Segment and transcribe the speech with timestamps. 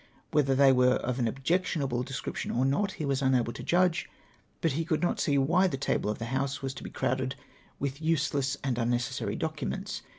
[0.31, 4.09] Whether they were of an objectionable de scription or not he was unable to judge;
[4.59, 7.35] but he c(juld not see why the table of the House was to be crowded
[7.77, 10.01] with useless and unnecessary documents.